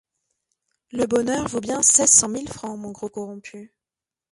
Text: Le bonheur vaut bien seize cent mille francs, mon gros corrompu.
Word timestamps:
Le 0.91 1.05
bonheur 1.05 1.47
vaut 1.47 1.59
bien 1.61 1.83
seize 1.83 2.09
cent 2.09 2.27
mille 2.27 2.49
francs, 2.51 2.75
mon 2.75 2.89
gros 2.89 3.07
corrompu. 3.09 3.71